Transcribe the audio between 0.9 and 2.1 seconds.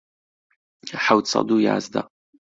حەوت سەد و یازدە